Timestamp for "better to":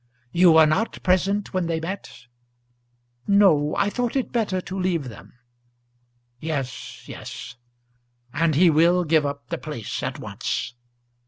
4.31-4.79